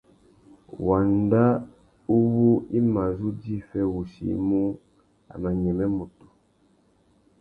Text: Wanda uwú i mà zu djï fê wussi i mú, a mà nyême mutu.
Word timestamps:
Wanda 0.85 1.43
uwú 2.15 2.49
i 2.77 2.79
mà 2.93 3.03
zu 3.17 3.29
djï 3.39 3.55
fê 3.69 3.81
wussi 3.93 4.25
i 4.35 4.41
mú, 4.47 4.63
a 5.31 5.33
mà 5.41 5.49
nyême 5.61 5.85
mutu. 5.97 6.25